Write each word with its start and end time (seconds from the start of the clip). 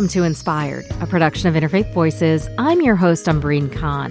welcome 0.00 0.08
to 0.08 0.24
Inspired, 0.24 0.86
a 1.02 1.06
production 1.06 1.46
of 1.46 1.62
Interfaith 1.62 1.92
Voices. 1.92 2.48
I'm 2.56 2.80
your 2.80 2.96
host, 2.96 3.26
Umbreen 3.26 3.70
Khan. 3.70 4.10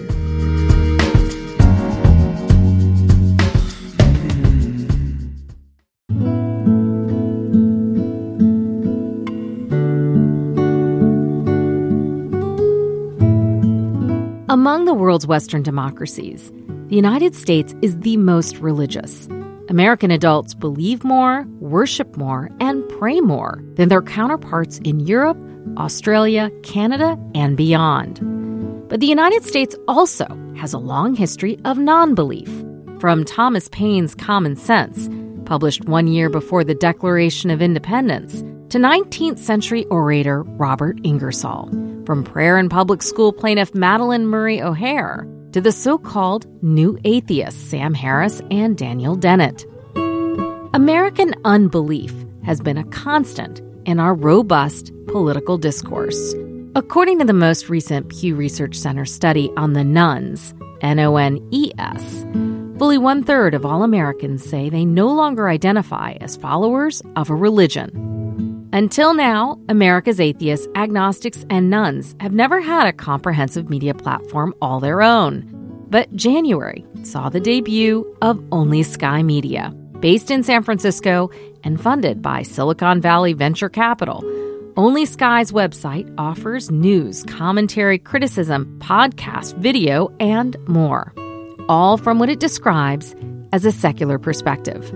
Among 14.48 14.86
the 14.86 14.94
world's 14.94 15.26
Western 15.26 15.64
democracies, 15.64 16.52
the 16.90 16.96
United 16.96 17.34
States 17.34 17.74
is 17.82 18.00
the 18.02 18.16
most 18.18 18.58
religious. 18.58 19.28
American 19.70 20.12
adults 20.12 20.54
believe 20.54 21.04
more, 21.04 21.48
worship 21.60 22.16
more, 22.16 22.52
and 22.60 22.88
pray 22.90 23.20
more 23.22 23.64
than 23.74 23.90
their 23.90 24.04
counterparts 24.04 24.78
in 24.84 25.00
Europe, 25.00 25.38
Australia, 25.78 26.52
Canada, 26.64 27.18
and 27.36 27.56
beyond. 27.56 28.20
But 28.90 29.00
the 29.00 29.08
United 29.08 29.44
States 29.44 29.76
also 29.88 30.26
has 30.58 30.74
a 30.74 30.80
long 30.80 31.16
history 31.16 31.60
of 31.66 31.78
non 31.78 32.16
belief. 32.16 32.50
From 33.00 33.24
Thomas 33.24 33.70
Paine's 33.70 34.16
Common 34.16 34.56
Sense, 34.56 35.10
published 35.46 35.86
one 35.86 36.08
year 36.08 36.30
before 36.30 36.64
the 36.64 36.76
Declaration 36.76 37.50
of 37.50 37.62
Independence, 37.62 38.42
to 38.70 38.78
19th 38.78 39.40
century 39.40 39.86
orator 39.86 40.44
Robert 40.44 41.00
Ingersoll. 41.04 41.70
From 42.06 42.24
prayer 42.24 42.58
and 42.58 42.70
public 42.70 43.02
school 43.02 43.34
plaintiff 43.34 43.72
Madalyn 43.74 44.26
Murray 44.26 44.62
O'Hair 44.62 45.28
to 45.54 45.62
the 45.62 45.72
so 45.72 45.98
called 45.98 46.46
new 46.64 47.00
atheists 47.04 47.62
Sam 47.62 47.94
Harris 47.94 48.42
and 48.52 48.78
Daniel 48.78 49.16
Dennett. 49.16 49.66
American 50.74 51.34
unbelief 51.46 52.14
has 52.44 52.62
been 52.62 52.78
a 52.78 52.84
constant 52.86 53.62
in 53.86 54.00
our 54.00 54.14
robust 54.14 54.92
political 55.12 55.58
discourse. 55.58 56.36
According 56.76 57.20
to 57.20 57.26
the 57.26 57.34
most 57.34 57.68
recent 57.68 58.10
Pew 58.10 58.36
Research 58.36 58.76
Center 58.76 59.06
study 59.06 59.52
on 59.58 59.74
the 59.74 59.84
nones, 59.84 60.54
N 60.82 61.00
O 61.00 61.18
N 61.18 61.46
E 61.52 61.72
S, 61.78 62.26
fully 62.78 62.98
one 62.98 63.24
third 63.24 63.54
of 63.54 63.66
all 63.66 63.84
Americans 63.84 64.44
say 64.44 64.70
they 64.70 64.86
no 64.86 65.08
longer 65.08 65.50
identify 65.50 66.12
as 66.22 66.38
followers 66.38 67.02
of 67.16 67.30
a 67.30 67.36
religion. 67.36 68.70
Until 68.72 69.16
now, 69.16 69.60
America's 69.68 70.20
atheists, 70.20 70.68
agnostics, 70.76 71.44
and 71.50 71.72
nones 71.72 72.16
have 72.20 72.34
never 72.34 72.62
had 72.62 72.86
a 72.86 72.94
comprehensive 72.94 73.68
media 73.68 73.96
platform 73.96 74.54
all 74.62 74.80
their 74.80 75.02
own. 75.02 75.44
But 75.90 76.16
January 76.16 76.86
saw 77.02 77.30
the 77.30 77.40
debut 77.40 78.06
of 78.22 78.44
Only 78.52 78.84
Sky 78.84 79.24
Media, 79.24 79.74
based 80.00 80.30
in 80.30 80.44
San 80.44 80.62
Francisco 80.62 81.32
and 81.64 81.82
funded 81.82 82.22
by 82.22 82.44
Silicon 82.44 83.02
Valley 83.02 83.34
Venture 83.34 83.70
Capital. 83.70 84.24
Only 84.80 85.06
Sky's 85.06 85.52
website 85.52 86.10
offers 86.18 86.72
news, 86.72 87.26
commentary, 87.26 88.00
criticism, 88.00 88.80
podcast, 88.80 89.58
video, 89.58 90.08
and 90.22 90.56
more, 90.70 91.14
all 91.68 91.98
from 91.98 92.18
what 92.18 92.30
it 92.30 92.40
describes 92.40 93.14
as 93.52 93.66
a 93.66 93.74
secular 93.74 94.18
perspective. 94.18 94.90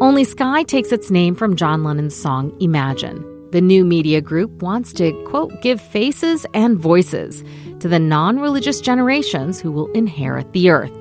Only 0.00 0.22
Sky 0.22 0.62
takes 0.62 0.92
its 0.92 1.10
name 1.10 1.34
from 1.34 1.56
John 1.56 1.82
Lennon's 1.82 2.14
song 2.14 2.56
Imagine. 2.60 3.50
The 3.50 3.60
new 3.60 3.84
media 3.84 4.20
group 4.20 4.62
wants 4.62 4.92
to, 4.92 5.10
quote, 5.24 5.60
give 5.60 5.80
faces 5.80 6.46
and 6.54 6.78
voices 6.78 7.42
to 7.80 7.88
the 7.88 7.98
non 7.98 8.38
religious 8.38 8.80
generations 8.80 9.58
who 9.58 9.72
will 9.72 9.90
inherit 9.90 10.52
the 10.52 10.70
earth. 10.70 10.96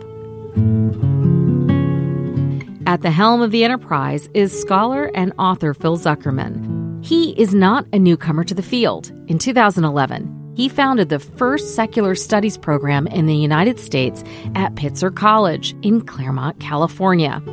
At 2.87 3.03
the 3.03 3.11
helm 3.11 3.43
of 3.43 3.51
the 3.51 3.63
enterprise 3.63 4.29
is 4.33 4.59
scholar 4.59 5.11
and 5.13 5.31
author 5.37 5.75
Phil 5.75 5.99
Zuckerman. 5.99 6.74
He 7.05 7.39
is 7.39 7.53
not 7.53 7.85
a 7.93 7.99
newcomer 7.99 8.43
to 8.45 8.55
the 8.55 8.63
field. 8.63 9.11
In 9.27 9.37
2011, 9.37 10.53
he 10.55 10.67
founded 10.67 11.09
the 11.09 11.19
first 11.19 11.75
secular 11.75 12.15
studies 12.15 12.57
program 12.57 13.05
in 13.05 13.27
the 13.27 13.35
United 13.35 13.79
States 13.79 14.23
at 14.55 14.73
Pitzer 14.73 15.15
College 15.15 15.75
in 15.83 16.01
Claremont, 16.01 16.59
California. 16.59 17.43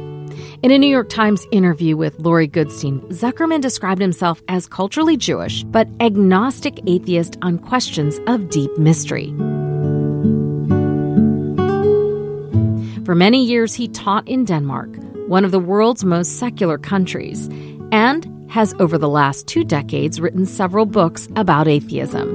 In 0.62 0.70
a 0.70 0.78
New 0.78 0.88
York 0.88 1.10
Times 1.10 1.46
interview 1.52 1.98
with 1.98 2.18
Laurie 2.18 2.48
Goodstein, 2.48 3.02
Zuckerman 3.10 3.60
described 3.60 4.00
himself 4.00 4.40
as 4.48 4.66
culturally 4.66 5.18
Jewish, 5.18 5.64
but 5.64 5.86
agnostic 6.00 6.80
atheist 6.86 7.36
on 7.42 7.58
questions 7.58 8.18
of 8.28 8.48
deep 8.48 8.74
mystery. 8.78 9.34
For 13.04 13.14
many 13.14 13.44
years, 13.44 13.74
he 13.74 13.88
taught 13.88 14.26
in 14.26 14.46
Denmark, 14.46 14.96
one 15.28 15.44
of 15.44 15.50
the 15.50 15.60
world's 15.60 16.06
most 16.06 16.38
secular 16.38 16.78
countries, 16.78 17.50
and 17.92 18.26
has 18.52 18.74
over 18.78 18.98
the 18.98 19.08
last 19.08 19.46
two 19.46 19.64
decades 19.64 20.20
written 20.20 20.44
several 20.44 20.84
books 20.84 21.26
about 21.36 21.66
atheism. 21.66 22.28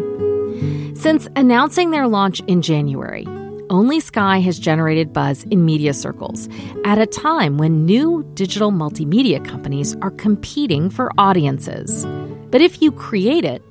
Since 0.96 1.28
announcing 1.36 1.92
their 1.92 2.08
launch 2.08 2.40
in 2.48 2.64
January, 2.64 3.28
only 3.70 4.00
Sky 4.00 4.40
has 4.40 4.58
generated 4.58 5.14
buzz 5.14 5.44
in 5.44 5.64
media 5.64 5.94
circles 5.94 6.50
at 6.86 6.98
a 6.98 7.06
time 7.06 7.60
when 7.60 7.86
new 7.86 8.28
digital 8.34 8.72
multimedia 8.72 9.46
companies 9.46 9.96
are 10.02 10.10
competing 10.10 10.90
for 10.90 11.12
audiences. 11.20 12.04
But 12.50 12.62
if 12.62 12.82
you 12.82 12.92
create 12.92 13.46
it, 13.46 13.62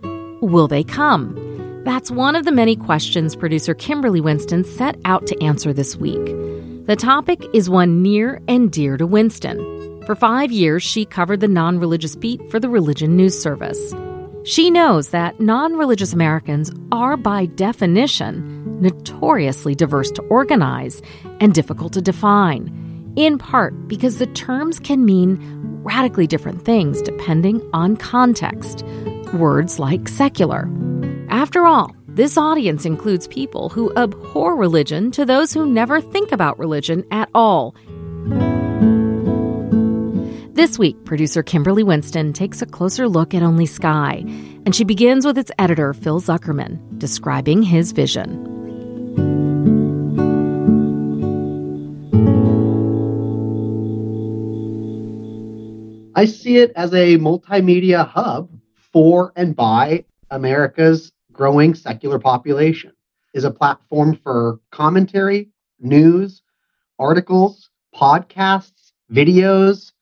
will 0.40 0.68
they 0.68 0.84
come? 0.84 1.34
That's 1.84 2.12
one 2.12 2.36
of 2.36 2.44
the 2.44 2.52
many 2.52 2.76
questions 2.76 3.34
producer 3.34 3.74
Kimberly 3.74 4.20
Winston 4.20 4.62
set 4.62 4.96
out 5.04 5.26
to 5.26 5.42
answer 5.42 5.72
this 5.72 5.96
week. 5.96 6.24
The 6.86 6.96
topic 6.96 7.44
is 7.52 7.68
one 7.68 8.02
near 8.02 8.40
and 8.46 8.70
dear 8.70 8.96
to 8.98 9.06
Winston. 9.06 9.75
For 10.06 10.14
five 10.14 10.52
years, 10.52 10.84
she 10.84 11.04
covered 11.04 11.40
the 11.40 11.48
non 11.48 11.80
religious 11.80 12.14
beat 12.14 12.48
for 12.48 12.60
the 12.60 12.68
Religion 12.68 13.16
News 13.16 13.36
Service. 13.36 13.92
She 14.44 14.70
knows 14.70 15.08
that 15.08 15.40
non 15.40 15.74
religious 15.74 16.12
Americans 16.12 16.70
are, 16.92 17.16
by 17.16 17.46
definition, 17.46 18.80
notoriously 18.80 19.74
diverse 19.74 20.12
to 20.12 20.22
organize 20.22 21.02
and 21.40 21.52
difficult 21.52 21.92
to 21.94 22.00
define, 22.00 23.12
in 23.16 23.36
part 23.36 23.88
because 23.88 24.18
the 24.18 24.28
terms 24.28 24.78
can 24.78 25.04
mean 25.04 25.40
radically 25.82 26.28
different 26.28 26.64
things 26.64 27.02
depending 27.02 27.60
on 27.72 27.96
context. 27.96 28.84
Words 29.34 29.80
like 29.80 30.08
secular. 30.08 30.70
After 31.30 31.66
all, 31.66 31.96
this 32.06 32.38
audience 32.38 32.84
includes 32.84 33.26
people 33.26 33.70
who 33.70 33.92
abhor 33.96 34.54
religion 34.54 35.10
to 35.10 35.24
those 35.24 35.52
who 35.52 35.66
never 35.66 36.00
think 36.00 36.30
about 36.30 36.60
religion 36.60 37.04
at 37.10 37.28
all. 37.34 37.74
This 40.56 40.78
week, 40.78 41.04
producer 41.04 41.42
Kimberly 41.42 41.82
Winston 41.82 42.32
takes 42.32 42.62
a 42.62 42.66
closer 42.66 43.06
look 43.06 43.34
at 43.34 43.42
Only 43.42 43.66
Sky, 43.66 44.24
and 44.64 44.74
she 44.74 44.84
begins 44.84 45.26
with 45.26 45.36
its 45.36 45.50
editor, 45.58 45.92
Phil 45.92 46.18
Zuckerman, 46.18 46.98
describing 46.98 47.62
his 47.62 47.92
vision. 47.92 48.42
I 56.14 56.24
see 56.24 56.56
it 56.56 56.72
as 56.74 56.94
a 56.94 57.18
multimedia 57.18 58.08
hub 58.08 58.48
for 58.76 59.34
and 59.36 59.54
by 59.54 60.06
America's 60.30 61.12
growing 61.32 61.74
secular 61.74 62.18
population. 62.18 62.92
Is 63.34 63.44
a 63.44 63.50
platform 63.50 64.18
for 64.22 64.60
commentary, 64.70 65.50
news, 65.78 66.40
articles, 66.98 67.68
podcasts, 67.94 68.92
videos, 69.12 69.92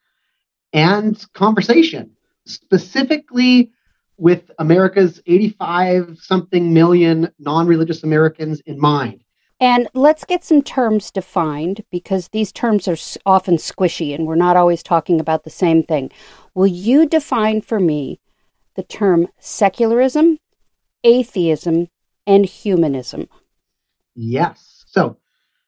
and 0.75 1.25
conversation, 1.33 2.11
specifically 2.45 3.73
with 4.19 4.50
America's 4.59 5.23
85 5.26 6.19
something 6.21 6.75
million 6.75 7.31
non 7.38 7.67
religious 7.67 8.03
Americans 8.03 8.61
in 8.67 8.79
mind. 8.79 9.23
And 9.61 9.88
let's 9.94 10.25
get 10.25 10.44
some 10.44 10.62
terms 10.62 11.11
defined 11.11 11.85
because 11.91 12.29
these 12.29 12.53
terms 12.53 12.88
are 12.88 12.97
often 13.25 13.56
squishy 13.56 14.15
and 14.15 14.26
we're 14.26 14.35
not 14.35 14.56
always 14.56 14.82
talking 14.82 15.21
about 15.21 15.44
the 15.44 15.50
same 15.50 15.82
thing. 15.82 16.11
Will 16.55 16.67
you 16.67 17.09
define 17.09 17.62
for 17.62 17.81
me 17.81 18.20
the 18.75 18.82
term 18.82 19.29
secularism, 19.38 20.38
atheism, 21.05 21.88
and 22.27 22.44
humanism? 22.44 23.29
Yes. 24.17 24.85
So, 24.88 25.19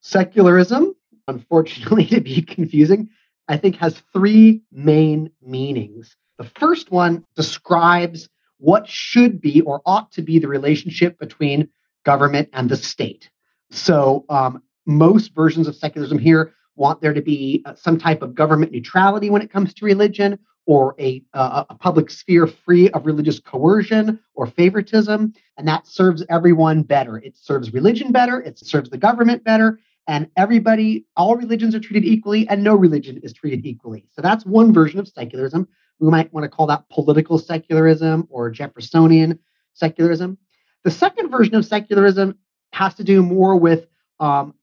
secularism, 0.00 0.94
unfortunately, 1.28 2.06
to 2.10 2.20
be 2.20 2.42
confusing, 2.42 3.08
I 3.48 3.56
think 3.56 3.76
has 3.76 4.02
three 4.12 4.62
main 4.72 5.30
meanings. 5.42 6.16
The 6.38 6.50
first 6.58 6.90
one 6.90 7.24
describes 7.34 8.28
what 8.58 8.88
should 8.88 9.40
be 9.40 9.60
or 9.62 9.82
ought 9.86 10.12
to 10.12 10.22
be 10.22 10.38
the 10.38 10.48
relationship 10.48 11.18
between 11.18 11.68
government 12.04 12.48
and 12.52 12.68
the 12.68 12.76
state. 12.76 13.30
So 13.70 14.24
um, 14.28 14.62
most 14.86 15.34
versions 15.34 15.68
of 15.68 15.76
secularism 15.76 16.18
here 16.18 16.54
want 16.76 17.00
there 17.00 17.14
to 17.14 17.22
be 17.22 17.62
uh, 17.64 17.74
some 17.74 17.98
type 17.98 18.22
of 18.22 18.34
government 18.34 18.72
neutrality 18.72 19.30
when 19.30 19.42
it 19.42 19.50
comes 19.50 19.74
to 19.74 19.84
religion 19.84 20.38
or 20.66 20.94
a, 20.98 21.22
uh, 21.32 21.64
a 21.70 21.74
public 21.74 22.10
sphere 22.10 22.46
free 22.46 22.90
of 22.90 23.06
religious 23.06 23.38
coercion 23.38 24.18
or 24.34 24.46
favoritism. 24.46 25.32
And 25.56 25.68
that 25.68 25.86
serves 25.86 26.24
everyone 26.28 26.82
better. 26.82 27.18
It 27.18 27.36
serves 27.36 27.72
religion 27.72 28.12
better, 28.12 28.40
it 28.40 28.58
serves 28.58 28.90
the 28.90 28.98
government 28.98 29.44
better, 29.44 29.78
and 30.06 30.28
everybody, 30.36 31.04
all 31.16 31.36
religions 31.36 31.74
are 31.74 31.80
treated 31.80 32.04
equally, 32.04 32.48
and 32.48 32.62
no 32.62 32.74
religion 32.74 33.18
is 33.22 33.32
treated 33.32 33.66
equally. 33.66 34.06
So 34.12 34.22
that's 34.22 34.46
one 34.46 34.72
version 34.72 35.00
of 35.00 35.08
secularism. 35.08 35.66
We 35.98 36.10
might 36.10 36.32
want 36.32 36.44
to 36.44 36.48
call 36.48 36.66
that 36.66 36.88
political 36.90 37.38
secularism 37.38 38.28
or 38.30 38.50
Jeffersonian 38.50 39.38
secularism. 39.74 40.38
The 40.84 40.90
second 40.90 41.30
version 41.30 41.54
of 41.54 41.64
secularism 41.64 42.38
has 42.72 42.94
to 42.94 43.04
do 43.04 43.22
more 43.22 43.56
with 43.56 43.86
um, 44.20 44.54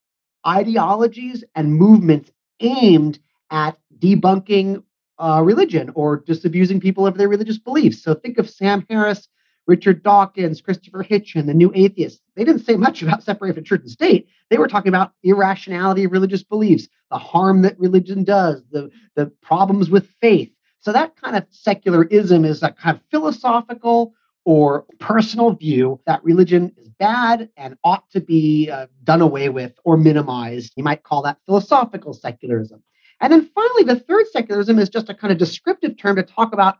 ideologies 0.47 1.43
and 1.55 1.73
movements 1.73 2.31
aimed 2.59 3.19
at 3.51 3.77
debunking 3.99 4.83
uh, 5.19 5.41
religion 5.43 5.91
or 5.95 6.17
disabusing 6.17 6.79
people 6.79 7.05
of 7.05 7.17
their 7.17 7.29
religious 7.29 7.57
beliefs. 7.57 8.01
So 8.01 8.13
think 8.13 8.37
of 8.37 8.49
Sam 8.49 8.85
Harris, 8.89 9.27
Richard 9.67 10.03
Dawkins, 10.03 10.61
Christopher 10.61 11.03
Hitchens, 11.03 11.45
the 11.45 11.53
New 11.53 11.71
Atheists. 11.73 12.21
They 12.35 12.43
didn't 12.43 12.65
say 12.65 12.75
much 12.75 13.01
about 13.01 13.23
separating 13.23 13.63
church 13.63 13.81
and 13.81 13.91
state. 13.91 14.27
They 14.49 14.57
were 14.57 14.67
talking 14.67 14.89
about 14.89 15.13
irrationality 15.23 16.03
of 16.03 16.11
religious 16.11 16.43
beliefs, 16.43 16.87
the 17.09 17.17
harm 17.17 17.61
that 17.61 17.79
religion 17.79 18.23
does, 18.23 18.63
the, 18.71 18.89
the 19.15 19.27
problems 19.41 19.89
with 19.89 20.09
faith. 20.19 20.51
So 20.79 20.91
that 20.91 21.15
kind 21.15 21.35
of 21.35 21.45
secularism 21.49 22.43
is 22.43 22.61
a 22.61 22.71
kind 22.71 22.97
of 22.97 23.03
philosophical 23.09 24.13
or 24.45 24.85
personal 24.99 25.53
view 25.53 26.01
that 26.05 26.23
religion 26.23 26.73
is 26.77 26.89
bad 26.99 27.49
and 27.55 27.77
ought 27.85 28.09
to 28.11 28.19
be 28.19 28.69
uh, 28.69 28.87
done 29.03 29.21
away 29.21 29.47
with 29.47 29.71
or 29.85 29.95
minimized. 29.95 30.73
You 30.75 30.83
might 30.83 31.03
call 31.03 31.21
that 31.21 31.37
philosophical 31.45 32.13
secularism. 32.13 32.83
And 33.21 33.31
then 33.31 33.49
finally, 33.55 33.83
the 33.83 33.99
third 34.01 34.25
secularism 34.33 34.79
is 34.79 34.89
just 34.89 35.09
a 35.09 35.13
kind 35.13 35.31
of 35.31 35.37
descriptive 35.37 35.97
term 35.97 36.17
to 36.17 36.23
talk 36.23 36.51
about 36.51 36.77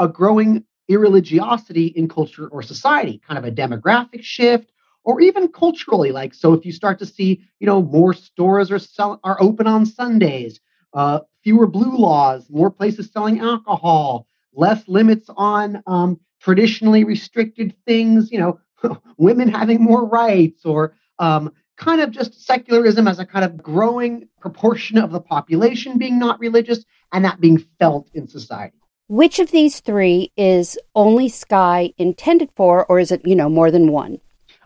a 0.00 0.08
growing 0.08 0.64
irreligiosity 0.90 1.92
in 1.94 2.08
culture 2.08 2.48
or 2.48 2.62
society, 2.62 3.20
kind 3.26 3.38
of 3.38 3.44
a 3.44 3.50
demographic 3.50 4.22
shift, 4.22 4.70
or 5.04 5.20
even 5.20 5.48
culturally. 5.48 6.12
Like, 6.12 6.34
so 6.34 6.52
if 6.52 6.64
you 6.64 6.72
start 6.72 6.98
to 6.98 7.06
see, 7.06 7.42
you 7.60 7.66
know, 7.66 7.82
more 7.82 8.14
stores 8.14 8.70
are 8.70 8.78
sell- 8.78 9.20
are 9.24 9.40
open 9.40 9.66
on 9.66 9.86
Sundays, 9.86 10.60
uh, 10.94 11.20
fewer 11.42 11.66
blue 11.66 11.96
laws, 11.96 12.48
more 12.50 12.70
places 12.70 13.10
selling 13.12 13.40
alcohol, 13.40 14.26
less 14.54 14.86
limits 14.88 15.28
on 15.36 15.82
um, 15.86 16.18
traditionally 16.40 17.04
restricted 17.04 17.74
things, 17.86 18.30
you 18.32 18.38
know, 18.38 18.58
women 19.16 19.48
having 19.48 19.82
more 19.82 20.04
rights, 20.06 20.64
or 20.64 20.94
um, 21.18 21.52
kind 21.76 22.00
of 22.00 22.10
just 22.10 22.46
secularism 22.46 23.08
as 23.08 23.18
a 23.18 23.26
kind 23.26 23.44
of 23.44 23.62
growing 23.62 24.28
proportion 24.40 24.98
of 24.98 25.10
the 25.10 25.20
population 25.20 25.98
being 25.98 26.18
not 26.18 26.38
religious 26.40 26.84
and 27.12 27.24
that 27.24 27.40
being 27.40 27.58
felt 27.78 28.08
in 28.14 28.28
society. 28.28 28.83
Which 29.08 29.38
of 29.38 29.50
these 29.50 29.80
three 29.80 30.32
is 30.36 30.78
only 30.94 31.28
Sky 31.28 31.92
intended 31.98 32.50
for, 32.56 32.86
or 32.86 32.98
is 32.98 33.12
it, 33.12 33.20
you 33.26 33.36
know, 33.36 33.50
more 33.50 33.70
than 33.70 33.92
one? 33.92 34.18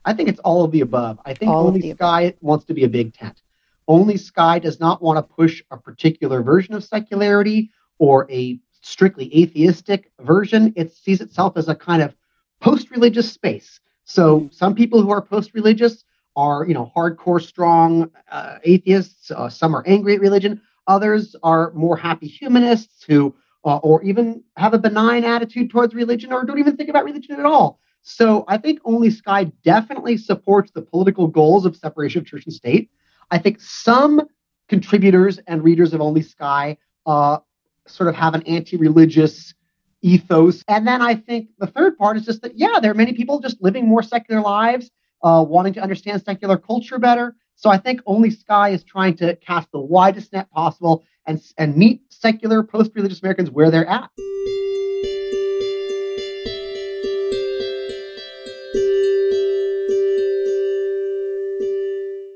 I 0.04 0.14
think 0.14 0.28
it's 0.28 0.40
all 0.40 0.64
of 0.64 0.70
the 0.70 0.80
above. 0.80 1.18
I 1.24 1.34
think 1.34 1.50
all 1.50 1.66
only 1.66 1.92
Sky 1.92 2.22
above. 2.22 2.38
wants 2.40 2.64
to 2.66 2.74
be 2.74 2.84
a 2.84 2.88
big 2.88 3.14
tent. 3.14 3.42
Only 3.88 4.16
Sky 4.16 4.58
does 4.58 4.78
not 4.78 5.02
want 5.02 5.16
to 5.16 5.34
push 5.34 5.62
a 5.70 5.76
particular 5.76 6.42
version 6.42 6.74
of 6.74 6.84
secularity 6.84 7.70
or 7.98 8.30
a 8.30 8.60
strictly 8.80 9.42
atheistic 9.42 10.12
version. 10.20 10.72
It 10.76 10.92
sees 10.94 11.20
itself 11.20 11.56
as 11.56 11.68
a 11.68 11.74
kind 11.74 12.02
of 12.02 12.14
post 12.60 12.90
religious 12.90 13.32
space. 13.32 13.80
So 14.04 14.40
mm-hmm. 14.40 14.52
some 14.52 14.74
people 14.74 15.02
who 15.02 15.10
are 15.10 15.20
post 15.20 15.52
religious 15.52 16.04
are, 16.36 16.64
you 16.66 16.74
know, 16.74 16.92
hardcore, 16.96 17.42
strong 17.42 18.10
uh, 18.30 18.58
atheists. 18.62 19.30
Uh, 19.30 19.48
some 19.48 19.74
are 19.74 19.82
angry 19.86 20.14
at 20.14 20.20
religion. 20.20 20.60
Others 20.86 21.34
are 21.42 21.72
more 21.72 21.96
happy 21.96 22.28
humanists 22.28 23.02
who, 23.02 23.34
uh, 23.64 23.76
or 23.78 24.02
even 24.02 24.42
have 24.56 24.74
a 24.74 24.78
benign 24.78 25.24
attitude 25.24 25.70
towards 25.70 25.94
religion 25.94 26.32
or 26.32 26.44
don't 26.44 26.58
even 26.58 26.76
think 26.76 26.88
about 26.88 27.04
religion 27.04 27.38
at 27.38 27.46
all. 27.46 27.80
So 28.02 28.44
I 28.48 28.56
think 28.58 28.80
Only 28.84 29.10
Sky 29.10 29.44
definitely 29.64 30.16
supports 30.16 30.70
the 30.70 30.82
political 30.82 31.26
goals 31.26 31.66
of 31.66 31.76
separation 31.76 32.20
of 32.20 32.26
church 32.26 32.44
and 32.46 32.54
state. 32.54 32.90
I 33.30 33.38
think 33.38 33.60
some 33.60 34.22
contributors 34.68 35.38
and 35.46 35.62
readers 35.62 35.92
of 35.92 36.00
Only 36.00 36.22
Sky 36.22 36.78
uh, 37.06 37.38
sort 37.86 38.08
of 38.08 38.14
have 38.14 38.34
an 38.34 38.42
anti-religious 38.44 39.54
ethos. 40.02 40.62
And 40.68 40.86
then 40.86 41.02
I 41.02 41.14
think 41.14 41.48
the 41.58 41.66
third 41.66 41.98
part 41.98 42.16
is 42.16 42.24
just 42.24 42.42
that, 42.42 42.56
yeah, 42.56 42.78
there 42.80 42.90
are 42.90 42.94
many 42.94 43.12
people 43.12 43.40
just 43.40 43.60
living 43.60 43.86
more 43.86 44.02
secular 44.02 44.40
lives 44.40 44.90
uh, 45.22 45.44
wanting 45.46 45.74
to 45.74 45.80
understand 45.80 46.22
secular 46.22 46.56
culture 46.56 46.98
better. 46.98 47.34
So 47.56 47.70
I 47.70 47.78
think 47.78 48.00
Only 48.06 48.30
Sky 48.30 48.70
is 48.70 48.84
trying 48.84 49.16
to 49.16 49.34
cast 49.36 49.72
the 49.72 49.80
widest 49.80 50.32
net 50.32 50.48
possible 50.52 51.04
and, 51.28 51.40
and 51.58 51.76
meet 51.76 52.00
secular 52.08 52.64
post 52.64 52.90
religious 52.94 53.20
Americans 53.20 53.50
where 53.50 53.70
they're 53.70 53.86
at. 53.86 54.10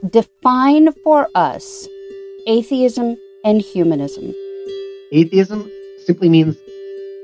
Define 0.08 0.92
for 1.02 1.28
us 1.34 1.88
atheism 2.46 3.16
and 3.44 3.62
humanism. 3.62 4.34
Atheism 5.10 5.70
simply 6.04 6.28
means 6.28 6.56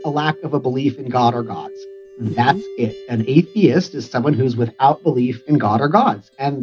a 0.05 0.11
lack 0.11 0.41
of 0.43 0.55
a 0.55 0.61
belief 0.61 0.99
in 0.99 1.11
God 1.11 1.35
or 1.35 1.43
gods. 1.43 1.79
Mm-hmm. 2.19 2.35
That's 2.35 2.63
it. 2.79 2.97
An 3.11 3.25
atheist 3.29 3.95
is 3.95 4.09
someone 4.09 4.33
who's 4.33 4.57
without 4.57 5.03
belief 5.03 5.43
in 5.47 5.59
God 5.59 5.83
or 5.83 5.89
gods. 5.89 6.31
And 6.39 6.63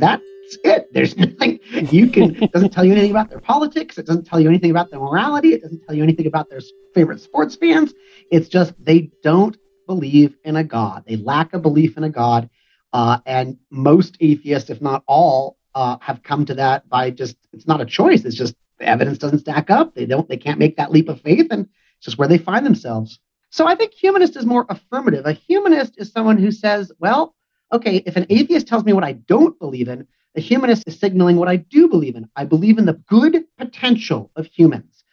it. 0.63 0.94
There's 0.94 1.18
nothing 1.18 1.59
you 1.92 2.09
can, 2.09 2.42
it 2.42 2.51
doesn't 2.51 2.71
tell 2.71 2.86
you 2.86 2.92
anything 2.92 3.12
about 3.12 3.30
their 3.30 3.39
politics. 3.39 3.97
It 3.97 4.06
doesn't 4.06 4.25
tell 4.25 4.39
you 4.39 4.50
anything 4.50 4.71
about 4.71 4.92
their 4.92 5.00
morality. 5.00 5.53
It 5.53 5.62
doesn't 5.62 5.83
tell 5.86 5.95
you 5.95 6.03
anything 6.03 6.27
about 6.27 6.50
their 6.50 6.62
favorite 6.94 7.21
sports 7.21 7.56
fans. 7.56 7.94
It's 8.31 8.50
just 8.50 8.74
they 8.83 9.12
don't 9.24 9.57
believe 9.88 10.36
in 10.44 10.56
a 10.56 10.63
God. 10.63 11.03
They 11.07 11.18
lack 11.18 11.53
a 11.53 11.59
belief 11.59 11.97
in 11.97 12.03
a 12.03 12.09
God. 12.09 12.50
Uh, 12.94 13.19
and 13.25 13.57
most 13.69 14.18
atheists, 14.21 14.69
if 14.69 14.81
not 14.81 15.03
all, 15.07 15.57
uh, 15.74 15.97
have 16.00 16.24
come 16.24 16.45
to 16.45 16.53
that 16.53 16.88
by 16.88 17.12
just, 17.12 17.36
it's 17.51 17.68
not 17.68 17.81
a 17.81 17.86
choice. 17.86 18.24
It's 18.24 18.36
just 18.36 18.56
the 18.80 18.88
evidence 18.88 19.18
doesn't 19.18 19.39
stack 19.39 19.69
up. 19.69 19.94
They 19.95 20.06
don't, 20.06 20.27
they 20.30 20.38
can't 20.38 20.59
make 20.59 20.77
that 20.77 20.92
leap 20.92 21.09
of 21.09 21.21
faith. 21.21 21.47
And 21.51 21.68
it's 21.97 22.06
just 22.06 22.18
where 22.18 22.27
they 22.27 22.38
find 22.38 22.65
themselves. 22.65 23.19
So 23.50 23.68
I 23.68 23.75
think 23.75 23.94
humanist 23.94 24.36
is 24.36 24.45
more 24.45 24.65
affirmative. 24.69 25.25
A 25.25 25.33
humanist 25.33 25.95
is 25.97 26.12
someone 26.12 26.38
who 26.38 26.51
says, 26.51 26.92
well, 27.00 27.36
okay, 27.71 27.97
if 28.06 28.15
an 28.15 28.25
atheist 28.30 28.68
tells 28.68 28.83
me 28.83 28.94
what 28.94 29.03
I 29.03 29.13
don't 29.13 29.57
believe 29.59 29.88
in, 29.88 30.07
a 30.35 30.41
humanist 30.41 30.83
is 30.85 30.99
signaling 30.99 31.37
what 31.37 31.47
I 31.47 31.55
do 31.55 31.87
believe 31.87 32.15
in. 32.15 32.27
I 32.35 32.43
believe 32.43 32.77
in 32.77 32.85
the 32.85 33.01
good 33.07 33.45
potential 33.57 34.31
of 34.35 34.45
humans. 34.47 35.03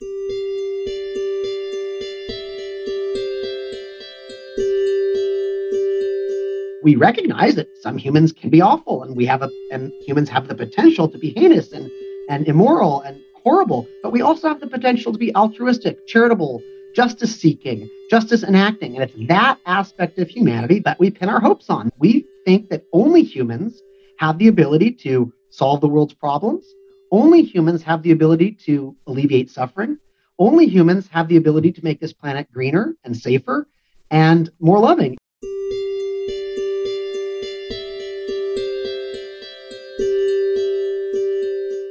We 6.83 6.97
recognize 6.97 7.55
that 7.55 7.69
some 7.81 7.97
humans 7.97 8.33
can 8.33 8.51
be 8.51 8.61
awful 8.61 9.05
and 9.05 9.17
we 9.17 9.25
have 9.27 9.43
a 9.43 9.51
and 9.71 9.93
humans 10.05 10.29
have 10.31 10.49
the 10.49 10.57
potential 10.57 11.09
to 11.09 11.17
be 11.17 11.31
heinous 11.37 11.71
and, 11.71 11.89
and 12.29 12.49
immoral 12.49 13.03
and 13.03 13.21
horrible, 13.45 13.87
but 14.03 14.11
we 14.11 14.21
also 14.21 14.49
have 14.49 14.59
the 14.59 14.67
potential 14.67 15.13
to 15.13 15.19
be 15.19 15.33
altruistic, 15.37 16.05
charitable, 16.09 16.61
justice 16.97 17.35
seeking, 17.35 17.89
justice 18.11 18.43
enacting. 18.43 18.97
And 18.97 19.05
it's 19.05 19.29
that 19.29 19.61
aspect 19.67 20.19
of 20.19 20.29
humanity 20.29 20.81
that 20.81 20.99
we 20.99 21.13
pin 21.13 21.29
our 21.29 21.41
hopes 21.41 21.71
on. 21.71 21.93
We 21.99 22.27
think 22.45 22.71
that 22.71 22.85
only 22.93 23.23
humans 23.23 23.81
have 24.23 24.39
the 24.39 24.47
ability 24.47 24.93
to 24.93 25.33
solve 25.51 25.81
the 25.81 25.89
world's 25.89 26.15
problems. 26.15 26.65
Only 27.11 27.43
humans 27.43 27.83
have 27.83 28.05
the 28.05 28.13
ability 28.13 28.53
to 28.67 28.97
alleviate 29.09 29.51
suffering. 29.51 29.99
Only 30.39 30.69
humans 30.69 31.09
have 31.09 31.27
the 31.27 31.37
ability 31.37 31.73
to 31.73 31.83
make 31.83 32.01
this 32.01 32.13
planet 32.13 32.47
greener 32.53 32.95
and 33.03 33.17
safer 33.17 33.67
and 34.13 34.49
more 34.61 34.79
loving. 34.79 35.17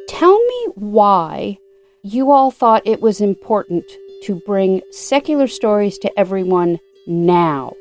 Tell 0.07 0.41
me 0.41 0.67
why 0.75 1.57
you 2.01 2.31
all 2.31 2.49
thought 2.49 2.81
it 2.85 3.01
was 3.01 3.19
important 3.19 3.83
to 4.23 4.41
bring 4.45 4.81
secular 4.91 5.47
stories 5.47 5.97
to 5.97 6.17
everyone 6.17 6.79
now. 7.07 7.73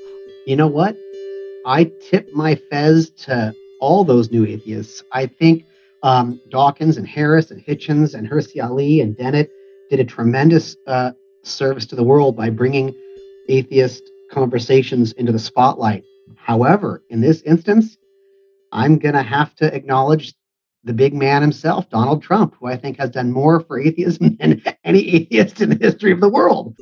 You 0.45 0.57
know 0.57 0.67
what? 0.67 0.97
I 1.65 1.93
tip 2.11 2.33
my 2.33 2.57
fez 2.57 3.11
to 3.11 3.55
all 3.81 4.05
those 4.05 4.31
new 4.31 4.47
atheists. 4.47 5.03
I 5.13 5.27
think 5.27 5.65
um, 6.03 6.41
Dawkins 6.51 6.97
and 6.97 7.07
Harris 7.07 7.51
and 7.51 7.65
Hitchens 7.65 8.15
and 8.15 8.29
Hirsi 8.29 8.63
Ali 8.63 9.01
and 9.01 9.17
Dennett 9.17 9.51
did 9.91 10.01
a 10.01 10.05
tremendous 10.05 10.77
uh, 10.87 11.13
service 11.43 11.87
to 11.87 11.97
the 11.97 12.05
world 12.05 12.37
by 12.37 12.51
bringing 12.51 12.95
atheist 13.49 14.03
conversations 14.31 15.13
into 15.13 15.33
the 15.33 15.39
spotlight. 15.39 16.05
However, 16.37 17.03
in 17.11 17.21
this 17.21 17.43
instance, 17.43 17.97
I'm 18.73 18.99
going 18.99 19.15
to 19.15 19.23
have 19.23 19.55
to 19.57 19.75
acknowledge 19.75 20.35
the 20.85 20.93
big 20.93 21.13
man 21.13 21.43
himself, 21.43 21.91
Donald 21.91 22.23
Trump, 22.23 22.55
who 22.59 22.67
I 22.67 22.77
think 22.77 22.99
has 22.99 23.11
done 23.11 23.33
more 23.33 23.61
for 23.61 23.79
atheism 23.79 24.37
than 24.41 24.63
any 24.85 25.01
atheist 25.15 25.61
in 25.61 25.71
the 25.71 25.77
history 25.77 26.13
of 26.13 26.21
the 26.21 26.29
world. 26.29 26.77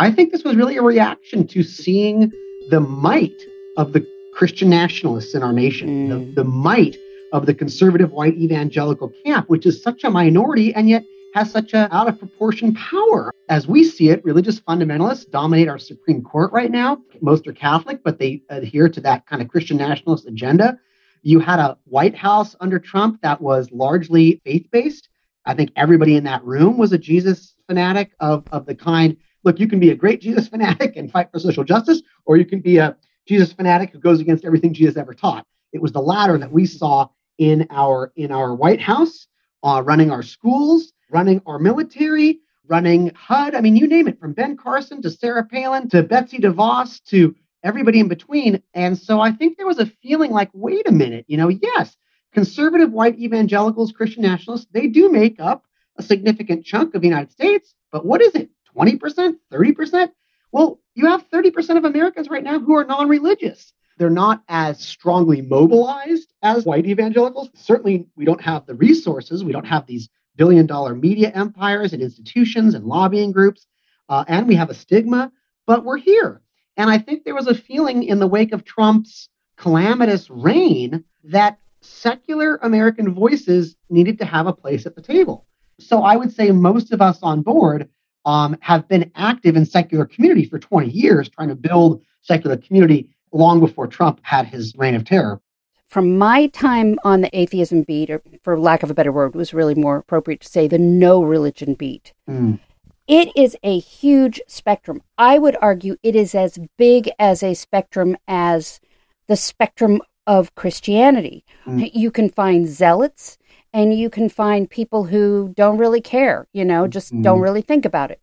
I 0.00 0.10
think 0.10 0.32
this 0.32 0.44
was 0.44 0.56
really 0.56 0.78
a 0.78 0.82
reaction 0.82 1.46
to 1.48 1.62
seeing 1.62 2.32
the 2.70 2.80
might 2.80 3.38
of 3.76 3.92
the 3.92 4.02
Christian 4.32 4.70
nationalists 4.70 5.34
in 5.34 5.42
our 5.42 5.52
nation, 5.52 6.08
mm. 6.08 6.34
the, 6.34 6.42
the 6.42 6.48
might 6.48 6.96
of 7.34 7.44
the 7.44 7.52
conservative 7.52 8.10
white 8.10 8.32
evangelical 8.32 9.12
camp, 9.26 9.50
which 9.50 9.66
is 9.66 9.82
such 9.82 10.02
a 10.02 10.08
minority 10.08 10.72
and 10.72 10.88
yet 10.88 11.04
has 11.34 11.50
such 11.50 11.74
a 11.74 11.94
out 11.94 12.08
of 12.08 12.18
proportion 12.18 12.72
power. 12.74 13.30
As 13.50 13.68
we 13.68 13.84
see 13.84 14.08
it, 14.08 14.24
religious 14.24 14.58
fundamentalists 14.58 15.30
dominate 15.30 15.68
our 15.68 15.78
Supreme 15.78 16.22
Court 16.22 16.50
right 16.50 16.70
now. 16.70 17.02
Most 17.20 17.46
are 17.46 17.52
Catholic, 17.52 18.02
but 18.02 18.18
they 18.18 18.40
adhere 18.48 18.88
to 18.88 19.02
that 19.02 19.26
kind 19.26 19.42
of 19.42 19.48
Christian 19.48 19.76
nationalist 19.76 20.26
agenda. 20.26 20.78
You 21.20 21.40
had 21.40 21.58
a 21.58 21.76
White 21.84 22.16
House 22.16 22.56
under 22.60 22.78
Trump 22.78 23.20
that 23.20 23.42
was 23.42 23.70
largely 23.70 24.40
faith 24.46 24.66
based. 24.72 25.10
I 25.44 25.52
think 25.52 25.72
everybody 25.76 26.16
in 26.16 26.24
that 26.24 26.42
room 26.42 26.78
was 26.78 26.94
a 26.94 26.98
Jesus 26.98 27.54
fanatic 27.66 28.12
of, 28.18 28.44
of 28.50 28.64
the 28.64 28.74
kind. 28.74 29.18
Look, 29.44 29.58
you 29.58 29.68
can 29.68 29.80
be 29.80 29.90
a 29.90 29.94
great 29.94 30.20
Jesus 30.20 30.48
fanatic 30.48 30.96
and 30.96 31.10
fight 31.10 31.30
for 31.32 31.38
social 31.38 31.64
justice, 31.64 32.02
or 32.24 32.36
you 32.36 32.44
can 32.44 32.60
be 32.60 32.78
a 32.78 32.96
Jesus 33.26 33.52
fanatic 33.52 33.90
who 33.90 33.98
goes 33.98 34.20
against 34.20 34.44
everything 34.44 34.74
Jesus 34.74 34.96
ever 34.96 35.14
taught. 35.14 35.46
It 35.72 35.80
was 35.80 35.92
the 35.92 36.00
latter 36.00 36.36
that 36.38 36.52
we 36.52 36.66
saw 36.66 37.08
in 37.38 37.66
our 37.70 38.12
in 38.16 38.32
our 38.32 38.54
White 38.54 38.80
House, 38.80 39.26
uh, 39.62 39.82
running 39.84 40.10
our 40.10 40.22
schools, 40.22 40.92
running 41.10 41.40
our 41.46 41.58
military, 41.58 42.40
running 42.66 43.12
HUD. 43.14 43.54
I 43.54 43.60
mean, 43.60 43.76
you 43.76 43.86
name 43.86 44.08
it, 44.08 44.20
from 44.20 44.32
Ben 44.32 44.56
Carson 44.56 45.02
to 45.02 45.10
Sarah 45.10 45.44
Palin 45.44 45.88
to 45.90 46.02
Betsy 46.02 46.38
DeVos 46.38 47.02
to 47.04 47.34
everybody 47.62 48.00
in 48.00 48.08
between. 48.08 48.62
And 48.74 48.96
so 48.98 49.20
I 49.20 49.32
think 49.32 49.56
there 49.56 49.66
was 49.66 49.78
a 49.78 49.86
feeling 49.86 50.30
like, 50.30 50.50
wait 50.52 50.88
a 50.88 50.92
minute, 50.92 51.24
you 51.28 51.36
know, 51.36 51.48
yes, 51.48 51.96
conservative 52.32 52.92
white 52.92 53.18
evangelicals, 53.18 53.92
Christian 53.92 54.22
nationalists, 54.22 54.66
they 54.72 54.86
do 54.86 55.10
make 55.10 55.40
up 55.40 55.64
a 55.96 56.02
significant 56.02 56.64
chunk 56.64 56.94
of 56.94 57.02
the 57.02 57.08
United 57.08 57.32
States. 57.32 57.74
But 57.92 58.06
what 58.06 58.22
is 58.22 58.34
it? 58.34 58.50
20%, 58.76 59.36
30%? 59.52 60.10
Well, 60.52 60.80
you 60.94 61.06
have 61.06 61.28
30% 61.30 61.76
of 61.76 61.84
Americans 61.84 62.28
right 62.28 62.42
now 62.42 62.58
who 62.58 62.74
are 62.76 62.84
non 62.84 63.08
religious. 63.08 63.72
They're 63.98 64.10
not 64.10 64.42
as 64.48 64.80
strongly 64.80 65.42
mobilized 65.42 66.32
as 66.42 66.64
white 66.64 66.86
evangelicals. 66.86 67.50
Certainly, 67.54 68.06
we 68.16 68.24
don't 68.24 68.40
have 68.40 68.66
the 68.66 68.74
resources. 68.74 69.44
We 69.44 69.52
don't 69.52 69.66
have 69.66 69.86
these 69.86 70.08
billion 70.36 70.66
dollar 70.66 70.94
media 70.94 71.30
empires 71.34 71.92
and 71.92 72.02
institutions 72.02 72.74
and 72.74 72.86
lobbying 72.86 73.30
groups. 73.30 73.66
Uh, 74.08 74.24
and 74.26 74.48
we 74.48 74.54
have 74.54 74.70
a 74.70 74.74
stigma, 74.74 75.30
but 75.66 75.84
we're 75.84 75.98
here. 75.98 76.40
And 76.76 76.88
I 76.88 76.98
think 76.98 77.24
there 77.24 77.34
was 77.34 77.46
a 77.46 77.54
feeling 77.54 78.04
in 78.04 78.18
the 78.18 78.26
wake 78.26 78.52
of 78.52 78.64
Trump's 78.64 79.28
calamitous 79.56 80.30
reign 80.30 81.04
that 81.24 81.58
secular 81.82 82.56
American 82.62 83.14
voices 83.14 83.76
needed 83.90 84.18
to 84.18 84.24
have 84.24 84.46
a 84.46 84.52
place 84.52 84.86
at 84.86 84.96
the 84.96 85.02
table. 85.02 85.46
So 85.78 86.02
I 86.02 86.16
would 86.16 86.32
say 86.32 86.50
most 86.50 86.92
of 86.92 87.02
us 87.02 87.18
on 87.22 87.42
board 87.42 87.88
um, 88.24 88.56
have 88.60 88.86
been 88.88 89.10
active 89.14 89.56
in 89.56 89.64
secular 89.64 90.04
community 90.04 90.44
for 90.44 90.58
20 90.58 90.90
years, 90.90 91.28
trying 91.28 91.48
to 91.48 91.54
build 91.54 92.02
secular 92.22 92.56
community 92.56 93.08
long 93.32 93.60
before 93.60 93.86
Trump 93.86 94.20
had 94.22 94.46
his 94.46 94.74
reign 94.76 94.94
of 94.94 95.04
terror. 95.04 95.40
From 95.88 96.18
my 96.18 96.46
time 96.48 96.98
on 97.02 97.20
the 97.20 97.36
atheism 97.36 97.82
beat, 97.82 98.10
or 98.10 98.22
for 98.42 98.58
lack 98.58 98.82
of 98.82 98.90
a 98.90 98.94
better 98.94 99.10
word, 99.10 99.34
it 99.34 99.38
was 99.38 99.52
really 99.52 99.74
more 99.74 99.96
appropriate 99.96 100.40
to 100.42 100.48
say 100.48 100.68
the 100.68 100.78
no 100.78 101.22
religion 101.22 101.74
beat. 101.74 102.12
Mm. 102.28 102.60
It 103.08 103.32
is 103.34 103.56
a 103.64 103.80
huge 103.80 104.40
spectrum. 104.46 105.02
I 105.18 105.38
would 105.38 105.56
argue 105.60 105.96
it 106.04 106.14
is 106.14 106.32
as 106.32 106.58
big 106.78 107.10
as 107.18 107.42
a 107.42 107.54
spectrum 107.54 108.16
as 108.28 108.80
the 109.26 109.36
spectrum 109.36 110.00
of 110.28 110.54
Christianity. 110.54 111.44
Mm. 111.66 111.90
You 111.92 112.12
can 112.12 112.28
find 112.28 112.68
zealots 112.68 113.36
and 113.72 113.94
you 113.94 114.10
can 114.10 114.28
find 114.28 114.68
people 114.68 115.04
who 115.04 115.52
don't 115.56 115.78
really 115.78 116.00
care, 116.00 116.46
you 116.52 116.64
know, 116.64 116.86
just 116.86 117.12
mm. 117.12 117.22
don't 117.22 117.40
really 117.40 117.62
think 117.62 117.84
about 117.84 118.10
it. 118.10 118.20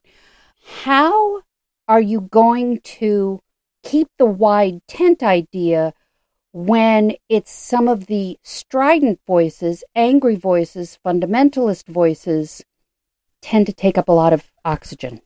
How 0.84 1.42
are 1.88 2.02
you 2.02 2.22
going 2.22 2.82
to 2.82 3.40
keep 3.84 4.10
the 4.18 4.26
wide 4.26 4.82
tent 4.88 5.24
idea 5.24 5.94
when 6.52 7.14
it's 7.30 7.52
some 7.52 7.88
of 7.88 8.08
the 8.08 8.38
strident 8.44 9.20
voices, 9.26 9.84
angry 9.96 10.36
voices, 10.36 10.98
fundamentalist 11.06 11.88
voices 11.88 12.64
tend 13.42 13.66
to 13.68 13.74
take 13.74 13.98
up 13.98 14.10
a 14.10 14.14
lot 14.14 14.34
of 14.34 14.52
oxygen? 14.66 15.22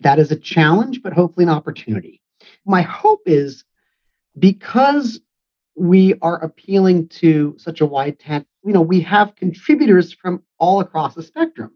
That 0.00 0.18
is 0.18 0.30
a 0.30 0.36
challenge, 0.36 1.02
but 1.02 1.12
hopefully 1.12 1.44
an 1.44 1.50
opportunity. 1.50 2.20
My 2.64 2.82
hope 2.82 3.22
is 3.26 3.64
because 4.38 5.20
we 5.76 6.14
are 6.22 6.36
appealing 6.42 7.08
to 7.08 7.56
such 7.58 7.80
a 7.80 7.86
wide 7.86 8.18
tent. 8.18 8.46
You 8.64 8.72
know, 8.72 8.82
we 8.82 9.00
have 9.00 9.36
contributors 9.36 10.12
from 10.12 10.42
all 10.58 10.80
across 10.80 11.14
the 11.14 11.22
spectrum. 11.22 11.72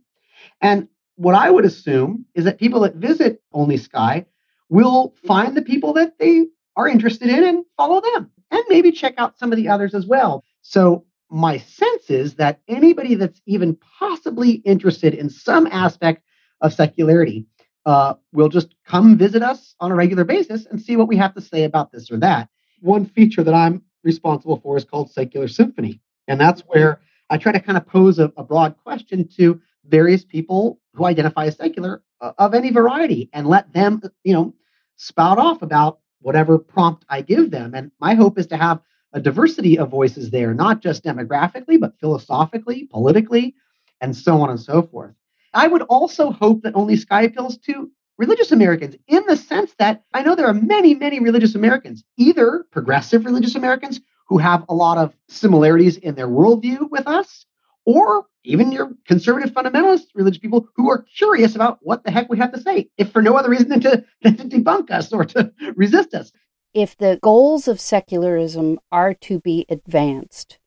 And 0.61 0.89
what 1.17 1.35
I 1.35 1.51
would 1.51 1.65
assume 1.65 2.25
is 2.35 2.45
that 2.45 2.59
people 2.59 2.81
that 2.81 2.97
visit 2.97 3.43
Only 3.53 3.77
Sky 3.77 4.27
will 4.69 5.15
find 5.27 5.57
the 5.57 5.63
people 5.63 5.93
that 5.95 6.19
they 6.19 6.47
are 6.77 6.89
interested 6.89 7.29
in 7.29 7.45
and 7.45 7.65
follow 7.77 8.01
them 8.01 8.31
and 8.51 8.63
maybe 8.69 8.93
check 8.93 9.15
out 9.19 9.39
some 9.39 9.53
of 9.53 9.57
the 9.57 9.69
others 9.69 9.95
as 9.95 10.07
well. 10.07 10.45
So 10.63 11.05
my 11.31 11.59
sense 11.59 12.09
is 12.09 12.37
that 12.37 12.61
anybody 12.69 13.15
that's 13.15 13.41
even 13.47 13.77
possibly 13.99 14.53
interested 14.65 15.15
in 15.15 15.29
some 15.29 15.67
aspect 15.67 16.23
of 16.61 16.73
secularity 16.73 17.47
uh, 17.85 18.15
will 18.33 18.49
just 18.49 18.75
come 18.87 19.17
visit 19.17 19.43
us 19.43 19.75
on 19.81 19.91
a 19.91 19.95
regular 19.95 20.25
basis 20.25 20.67
and 20.67 20.81
see 20.81 20.97
what 20.97 21.09
we 21.09 21.17
have 21.17 21.35
to 21.35 21.41
say 21.41 21.65
about 21.65 21.93
this 21.93 22.11
or 22.11 22.19
that. 22.19 22.49
One 22.81 23.07
feature 23.07 23.43
that 23.43 23.55
I'm 23.55 23.83
responsible 24.05 24.61
for 24.61 24.77
is 24.77 24.85
called 24.85 25.11
Secular 25.11 25.49
Symphony. 25.49 26.01
And 26.29 26.41
that's 26.41 26.61
where 26.63 27.01
I 27.31 27.39
try 27.39 27.53
to 27.53 27.61
kind 27.61 27.77
of 27.77 27.87
pose 27.87 28.19
a, 28.19 28.33
a 28.37 28.45
broad 28.45 28.77
question 28.85 29.27
to 29.37 29.61
various 29.87 30.25
people 30.25 30.81
who 30.95 31.07
identify 31.07 31.47
as 31.47 31.57
secular 31.57 32.03
uh, 32.21 32.33
of 32.39 32.55
any 32.55 32.71
variety 32.71 33.31
and 33.33 33.47
let 33.47 33.73
them, 33.73 34.03
you 34.25 34.35
know, 34.35 34.55
spout 34.97 35.39
off 35.39 35.63
about 35.63 36.01
whatever 36.21 36.59
prompt 36.59 37.05
I 37.09 37.23
give 37.23 37.51
them. 37.51 37.75
And 37.75 37.91
my 38.01 38.15
hope 38.15 38.39
is 38.39 38.47
to 38.49 38.57
have 38.57 38.81
a 39.13 39.21
diversity 39.21 39.79
of 39.79 39.89
voices 39.89 40.31
there, 40.31 40.53
not 40.53 40.81
just 40.81 41.05
demographically, 41.05 41.81
but 41.81 41.99
philosophically, 42.01 42.89
politically, 42.91 43.55
and 44.01 44.17
so 44.17 44.41
on 44.41 44.51
and 44.51 44.61
so 44.61 44.83
forth. 44.83 45.15
I 45.55 45.67
would 45.67 45.83
also 45.83 46.31
hope 46.31 46.63
that 46.63 46.77
Only 46.77 46.97
Sky 46.97 47.23
appeals 47.23 47.57
to 47.59 47.91
religious 48.19 48.53
Americans 48.53 48.97
in 49.07 49.25
the 49.27 49.37
sense 49.37 49.75
that 49.79 50.05
I 50.13 50.23
know 50.23 50.35
there 50.35 50.47
are 50.47 50.55
many, 50.55 50.95
many 50.95 51.21
religious 51.21 51.55
Americans, 51.55 52.05
either 52.17 52.67
progressive 52.71 53.25
religious 53.25 53.55
Americans 53.55 54.01
who 54.29 54.39
have 54.39 54.65
a 54.69 54.75
lot 54.75 54.99
of 54.99 55.15
similarities 55.29 55.97
in 55.97 56.15
their 56.15 56.29
worldview 56.29 56.91
with 56.91 57.07
us, 57.07 57.47
or 57.85 58.27
even 58.45 58.73
your 58.73 58.93
conservative 59.07 59.53
fundamentalist 59.53 60.07
religious 60.15 60.39
people 60.39 60.69
who 60.77 60.91
are 60.91 61.05
curious 61.17 61.55
about 61.55 61.79
what 61.83 62.05
the 62.05 62.11
heck 62.11 62.29
we 62.29 62.39
have 62.39 62.53
to 62.53 62.61
say, 62.61 62.89
if 62.97 63.11
for 63.11 63.23
no 63.23 63.37
other 63.37 63.51
reason 63.51 63.69
than 63.69 63.81
to, 63.81 64.05
than 64.23 64.37
to 64.37 64.45
debunk 64.45 64.91
us 64.91 65.13
or 65.13 65.25
to 65.25 65.53
resist 65.75 66.15
us. 66.15 66.33
If 66.75 66.97
the 66.97 67.19
goals 67.23 67.67
of 67.67 67.81
secularism 67.81 68.79
are 68.93 69.15
to 69.15 69.41
be 69.41 69.65
advanced, 69.69 70.59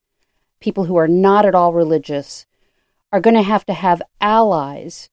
people 0.60 0.86
who 0.86 0.96
are 0.96 1.08
not 1.08 1.46
at 1.46 1.56
all 1.56 1.74
religious 1.74 2.46
are 3.12 3.22
going 3.22 3.36
to 3.36 3.42
have 3.42 3.66
to 3.66 3.74
have 3.74 4.02
allies 4.20 5.10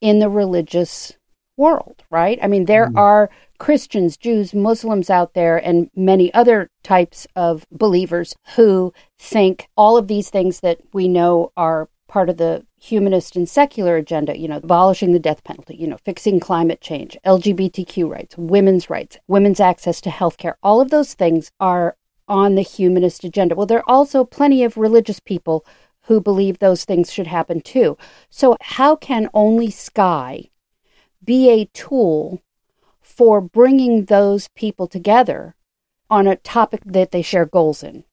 in 0.00 0.20
the 0.20 0.28
religious 0.28 1.16
world, 1.56 2.04
right? 2.10 2.38
I 2.40 2.46
mean, 2.46 2.66
there 2.66 2.88
mm. 2.88 2.96
are 2.96 3.30
Christians, 3.58 4.16
Jews, 4.16 4.54
Muslims 4.54 5.10
out 5.10 5.34
there, 5.34 5.56
and 5.56 5.90
many 5.94 6.32
other 6.32 6.70
types 6.82 7.26
of 7.36 7.66
believers 7.70 8.34
who 8.56 8.92
think 9.18 9.68
all 9.76 9.96
of 9.96 10.08
these 10.08 10.30
things 10.30 10.60
that 10.60 10.78
we 10.92 11.08
know 11.08 11.52
are 11.56 11.88
part 12.08 12.30
of 12.30 12.38
the 12.38 12.64
humanist 12.80 13.36
and 13.36 13.48
secular 13.48 13.96
agenda, 13.96 14.38
you 14.38 14.48
know, 14.48 14.56
abolishing 14.56 15.12
the 15.12 15.18
death 15.18 15.44
penalty, 15.44 15.76
you 15.76 15.86
know, 15.86 15.98
fixing 16.04 16.40
climate 16.40 16.80
change, 16.80 17.16
LGBTQ 17.26 18.08
rights, 18.10 18.36
women's 18.38 18.88
rights, 18.88 19.18
women's 19.28 19.60
access 19.60 20.00
to 20.00 20.10
healthcare, 20.10 20.54
all 20.62 20.80
of 20.80 20.90
those 20.90 21.14
things 21.14 21.52
are 21.60 21.96
on 22.26 22.54
the 22.54 22.62
humanist 22.62 23.24
agenda. 23.24 23.54
Well, 23.54 23.66
there 23.66 23.78
are 23.78 23.90
also 23.90 24.24
plenty 24.24 24.64
of 24.64 24.76
religious 24.76 25.20
people 25.20 25.64
who 26.02 26.20
believe 26.20 26.58
those 26.58 26.84
things 26.84 27.12
should 27.12 27.26
happen 27.26 27.60
too. 27.60 27.96
So, 28.30 28.56
how 28.60 28.96
can 28.96 29.28
only 29.34 29.70
Sky 29.70 30.50
be 31.22 31.50
a 31.50 31.66
tool 31.66 32.40
for 33.18 33.40
bringing 33.40 34.04
those 34.04 34.46
people 34.54 34.86
together 34.86 35.56
on 36.08 36.28
a 36.28 36.36
topic 36.36 36.80
that 36.86 37.10
they 37.10 37.20
share 37.20 37.44
goals 37.44 37.82
in. 37.82 38.04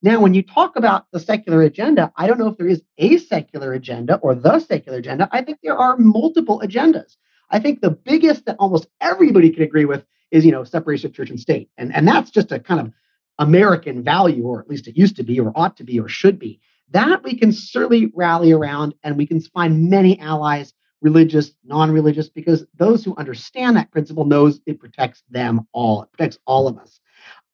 Now, 0.00 0.20
when 0.20 0.32
you 0.32 0.42
talk 0.42 0.76
about 0.76 1.04
the 1.12 1.20
secular 1.20 1.60
agenda, 1.60 2.10
I 2.16 2.26
don't 2.26 2.38
know 2.38 2.48
if 2.48 2.56
there 2.56 2.68
is 2.68 2.82
a 2.96 3.18
secular 3.18 3.74
agenda 3.74 4.16
or 4.16 4.34
the 4.34 4.60
secular 4.60 4.98
agenda. 4.98 5.28
I 5.30 5.42
think 5.42 5.58
there 5.62 5.76
are 5.76 5.98
multiple 5.98 6.62
agendas. 6.64 7.16
I 7.50 7.58
think 7.58 7.82
the 7.82 7.90
biggest 7.90 8.46
that 8.46 8.56
almost 8.58 8.88
everybody 8.98 9.50
can 9.50 9.62
agree 9.62 9.84
with 9.84 10.06
is, 10.30 10.42
you 10.42 10.52
know, 10.52 10.64
separation 10.64 11.10
of 11.10 11.14
church 11.14 11.28
and 11.28 11.38
state. 11.38 11.68
And, 11.76 11.94
and 11.94 12.08
that's 12.08 12.30
just 12.30 12.50
a 12.50 12.58
kind 12.58 12.80
of 12.80 12.92
American 13.38 14.02
value, 14.02 14.44
or 14.44 14.60
at 14.60 14.70
least 14.70 14.88
it 14.88 14.96
used 14.96 15.16
to 15.16 15.22
be, 15.22 15.38
or 15.38 15.52
ought 15.54 15.76
to 15.76 15.84
be, 15.84 16.00
or 16.00 16.08
should 16.08 16.38
be. 16.38 16.60
That 16.92 17.22
we 17.22 17.36
can 17.36 17.52
certainly 17.52 18.10
rally 18.14 18.52
around, 18.52 18.94
and 19.02 19.18
we 19.18 19.26
can 19.26 19.42
find 19.42 19.90
many 19.90 20.18
allies 20.18 20.72
religious, 21.00 21.52
non-religious, 21.64 22.28
because 22.28 22.64
those 22.76 23.04
who 23.04 23.14
understand 23.16 23.76
that 23.76 23.90
principle 23.90 24.24
knows 24.24 24.60
it 24.66 24.80
protects 24.80 25.22
them 25.30 25.66
all. 25.72 26.02
It 26.02 26.12
protects 26.12 26.38
all 26.46 26.66
of 26.66 26.78
us. 26.78 27.00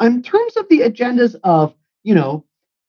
In 0.00 0.22
terms 0.22 0.56
of 0.56 0.68
the 0.68 0.80
agendas 0.80 1.36
of, 1.44 1.74
you 2.02 2.14
know, 2.14 2.44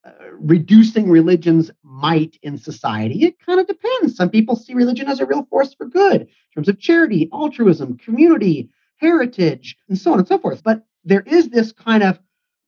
uh, 0.05 0.11
reducing 0.33 1.09
religion's 1.09 1.71
might 1.83 2.37
in 2.43 2.57
society, 2.57 3.23
it 3.23 3.39
kind 3.39 3.59
of 3.59 3.67
depends. 3.67 4.15
Some 4.15 4.29
people 4.29 4.55
see 4.55 4.73
religion 4.73 5.07
as 5.07 5.19
a 5.19 5.25
real 5.25 5.45
force 5.45 5.73
for 5.73 5.87
good 5.87 6.21
in 6.21 6.27
terms 6.53 6.69
of 6.69 6.79
charity, 6.79 7.29
altruism, 7.33 7.97
community, 7.97 8.69
heritage, 8.97 9.75
and 9.89 9.97
so 9.97 10.13
on 10.13 10.19
and 10.19 10.27
so 10.27 10.37
forth. 10.37 10.63
But 10.63 10.85
there 11.03 11.23
is 11.25 11.49
this 11.49 11.71
kind 11.71 12.03
of 12.03 12.19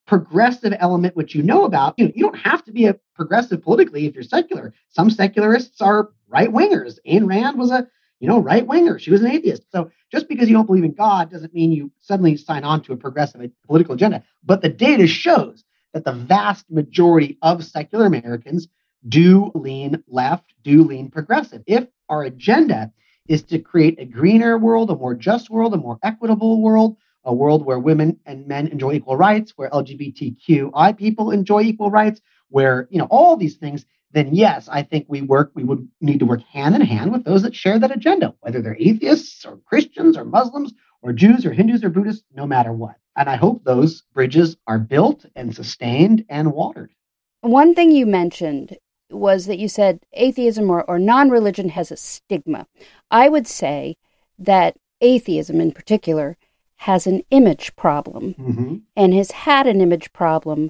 progressive 0.08 0.74
element 0.79 1.15
which 1.15 1.36
you 1.36 1.44
know 1.44 1.65
about. 1.65 1.94
You, 1.98 2.06
know, 2.06 2.12
you 2.15 2.24
don't 2.24 2.39
have 2.39 2.63
to 2.65 2.72
be 2.72 2.86
a 2.86 2.96
progressive 3.13 3.62
politically 3.62 4.06
if 4.06 4.15
you're 4.15 4.24
secular. 4.24 4.74
Some 4.89 5.10
secularists 5.10 5.82
are 5.82 6.10
right 6.27 6.50
wingers. 6.50 7.00
Ayn 7.07 7.27
Rand 7.27 7.57
was 7.57 7.72
a 7.72 7.88
you 8.19 8.27
know 8.27 8.39
right 8.39 8.65
winger. 8.65 9.00
She 9.00 9.12
was 9.12 9.22
an 9.22 9.31
atheist. 9.31 9.72
So 9.72 9.91
just 10.12 10.27
because 10.27 10.48
you 10.48 10.55
don't 10.55 10.65
believe 10.65 10.84
in 10.84 10.93
God 10.93 11.31
doesn't 11.31 11.53
mean 11.53 11.72
you 11.72 11.91
suddenly 12.00 12.38
sign 12.38 12.63
on 12.63 12.81
to 12.84 12.93
a 12.93 12.98
progressive 12.98 13.50
political 13.65 13.96
agenda. 13.96 14.24
But 14.43 14.62
the 14.62 14.69
data 14.69 15.07
shows 15.07 15.63
that 15.93 16.05
the 16.05 16.13
vast 16.13 16.69
majority 16.69 17.38
of 17.41 17.65
secular 17.65 18.05
Americans 18.05 18.67
do 19.07 19.51
lean 19.55 20.03
left, 20.07 20.53
do 20.63 20.84
lean 20.84 21.10
progressive. 21.10 21.63
If 21.65 21.88
our 22.10 22.24
agenda 22.24 22.91
is 23.27 23.43
to 23.43 23.60
create 23.60 24.00
a 24.00 24.05
greener 24.05 24.57
world, 24.57 24.89
a 24.89 24.96
more 24.96 25.13
just 25.13 25.50
world, 25.50 25.74
a 25.74 25.77
more 25.77 26.00
equitable 26.03 26.62
world, 26.62 26.98
a 27.24 27.34
world 27.34 27.65
where 27.65 27.79
women 27.79 28.17
and 28.25 28.48
men 28.48 28.67
enjoy 28.67 28.93
equal 28.93 29.17
rights, 29.17 29.53
where 29.55 29.69
LGBTQI 29.69 30.98
people 30.98 31.31
enjoy 31.31 31.62
equal 31.62 31.91
rights, 31.91 32.22
where, 32.50 32.88
you 32.89 32.98
know, 32.98 33.07
all 33.10 33.36
these 33.36 33.55
things, 33.55 33.86
then 34.11 34.33
yes, 34.33 34.69
I 34.69 34.83
think 34.83 35.05
we 35.07 35.21
work, 35.21 35.51
we 35.53 35.63
would 35.63 35.87
need 35.99 36.19
to 36.19 36.25
work 36.25 36.41
hand 36.41 36.75
in 36.75 36.81
hand 36.81 37.11
with 37.11 37.23
those 37.23 37.43
that 37.43 37.55
share 37.55 37.77
that 37.79 37.95
agenda, 37.95 38.33
whether 38.39 38.61
they're 38.61 38.77
atheists 38.79 39.45
or 39.45 39.57
Christians 39.65 40.17
or 40.17 40.25
Muslims 40.25 40.73
or 41.01 41.13
Jews 41.13 41.45
or 41.45 41.53
Hindus 41.53 41.83
or 41.83 41.89
Buddhists, 41.89 42.23
no 42.33 42.47
matter 42.47 42.71
what. 42.71 42.95
And 43.15 43.29
I 43.29 43.35
hope 43.35 43.63
those 43.63 44.03
bridges 44.13 44.57
are 44.67 44.79
built 44.79 45.25
and 45.35 45.53
sustained 45.53 46.25
and 46.29 46.53
watered. 46.53 46.91
One 47.41 47.75
thing 47.75 47.91
you 47.91 48.05
mentioned 48.05 48.77
was 49.09 49.45
that 49.45 49.59
you 49.59 49.67
said 49.67 49.99
atheism 50.13 50.69
or, 50.69 50.83
or 50.83 50.99
non 50.99 51.29
religion 51.29 51.69
has 51.69 51.91
a 51.91 51.97
stigma. 51.97 52.67
I 53.09 53.29
would 53.29 53.47
say 53.47 53.97
that 54.39 54.77
atheism 55.01 55.59
in 55.61 55.71
particular 55.71 56.37
has 56.77 57.07
an 57.07 57.23
image 57.31 57.75
problem 57.75 58.35
mm-hmm. 58.35 58.75
and 58.95 59.13
has 59.13 59.31
had 59.31 59.67
an 59.67 59.81
image 59.81 60.13
problem 60.13 60.69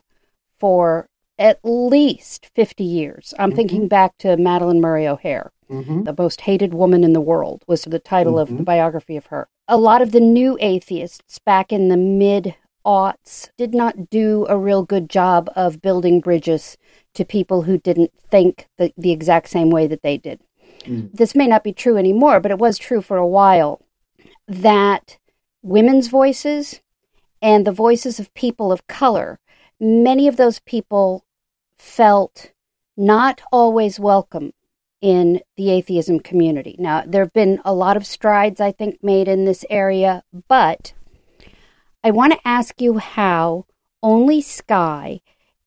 for 0.57 1.09
at 1.39 1.59
least 1.63 2.49
50 2.55 2.83
years. 2.83 3.33
I'm 3.37 3.49
mm-hmm. 3.49 3.55
thinking 3.55 3.87
back 3.87 4.17
to 4.19 4.37
Madalyn 4.37 4.79
Murray 4.79 5.07
O'Hair. 5.07 5.51
Mm-hmm. 5.69 6.03
The 6.03 6.15
most 6.17 6.41
hated 6.41 6.73
woman 6.73 7.03
in 7.03 7.13
the 7.13 7.21
world 7.21 7.63
was 7.67 7.83
the 7.83 7.99
title 7.99 8.39
of 8.39 8.47
the 8.47 8.55
mm-hmm. 8.55 8.63
biography 8.63 9.17
of 9.17 9.27
her. 9.27 9.49
A 9.67 9.77
lot 9.77 10.01
of 10.01 10.11
the 10.11 10.21
new 10.21 10.57
atheists 10.61 11.39
back 11.39 11.73
in 11.73 11.89
the 11.89 11.97
mid 11.97 12.55
aughts 12.85 13.49
did 13.57 13.75
not 13.75 14.09
do 14.09 14.45
a 14.47 14.57
real 14.57 14.81
good 14.81 15.09
job 15.09 15.49
of 15.55 15.81
building 15.81 16.21
bridges 16.21 16.77
to 17.13 17.25
people 17.25 17.63
who 17.63 17.77
didn't 17.77 18.11
think 18.29 18.67
the, 18.77 18.93
the 18.97 19.11
exact 19.11 19.49
same 19.49 19.69
way 19.69 19.87
that 19.87 20.03
they 20.03 20.17
did. 20.17 20.39
Mm. 20.83 21.11
This 21.11 21.35
may 21.35 21.47
not 21.47 21.65
be 21.65 21.73
true 21.73 21.97
anymore, 21.97 22.39
but 22.39 22.51
it 22.51 22.59
was 22.59 22.77
true 22.77 23.01
for 23.01 23.17
a 23.17 23.27
while 23.27 23.81
that 24.47 25.17
women's 25.61 26.07
voices 26.07 26.79
and 27.41 27.67
the 27.67 27.73
voices 27.73 28.19
of 28.19 28.33
people 28.33 28.71
of 28.71 28.87
color, 28.87 29.39
many 29.79 30.27
of 30.27 30.37
those 30.37 30.59
people 30.59 31.25
felt 31.77 32.51
not 32.95 33.41
always 33.51 33.99
welcome 33.99 34.53
in 35.01 35.41
the 35.55 35.69
atheism 35.69 36.19
community. 36.19 36.75
Now, 36.79 37.03
there 37.05 37.23
have 37.23 37.33
been 37.33 37.61
a 37.63 37.73
lot 37.73 37.97
of 37.97 38.05
strides, 38.05 38.59
I 38.59 38.71
think, 38.71 39.03
made 39.03 39.27
in 39.27 39.45
this 39.45 39.63
area, 39.69 40.23
but 40.47 40.93
I 42.03 42.11
want 42.11 42.33
to 42.33 42.47
ask 42.47 42.81
you 42.81 42.97
how 42.97 43.65
Only 44.01 44.41
Sky 44.41 45.21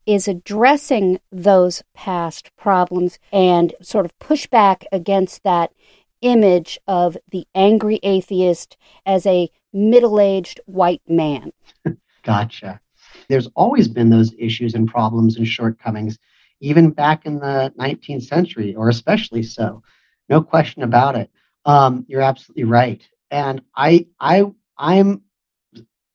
is 0.07 0.27
addressing 0.27 1.21
those 1.31 1.83
past 1.95 2.51
problems 2.57 3.19
and 3.33 3.75
sort 3.81 4.05
of 4.05 4.19
push 4.19 4.47
back 4.49 4.85
against 4.91 5.45
that 5.45 5.73
image 6.21 6.79
of 6.87 7.17
the 7.31 7.47
angry 7.55 8.01
atheist 8.03 8.77
as 9.07 9.25
a 9.27 9.51
middle 9.73 10.19
aged 10.19 10.61
white 10.67 11.03
man. 11.07 11.53
gotcha. 12.25 12.81
There's 13.31 13.49
always 13.55 13.89
been 13.89 14.11
those 14.11 14.35
issues 14.39 14.75
and 14.75 14.89
problems 14.89 15.37
and 15.37 15.47
shortcomings, 15.47 16.19
even 16.61 16.91
back 16.91 17.25
in 17.25 17.39
the 17.39 17.73
19th 17.79 18.25
century, 18.25 18.75
or 18.75 18.89
especially 18.89 19.45
so. 19.45 19.83
No 20.29 20.43
question 20.43 20.83
about 20.83 21.17
it. 21.17 21.31
Um, 21.65 22.05
you're 22.09 22.23
absolutely 22.23 22.65
right. 22.65 23.07
And 23.31 23.63
I, 23.77 24.07
I, 24.19 24.45
I'm, 24.77 25.23